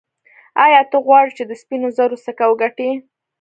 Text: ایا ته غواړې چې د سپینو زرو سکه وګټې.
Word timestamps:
ایا 0.65 0.81
ته 0.91 0.97
غواړې 1.05 1.31
چې 1.37 1.43
د 1.45 1.51
سپینو 1.61 1.89
زرو 1.97 2.17
سکه 2.25 2.43
وګټې. 2.47 2.91